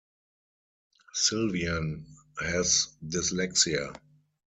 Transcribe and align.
Sylvain 1.13 2.07
has 2.39 2.87
dyslexia. 3.05 3.93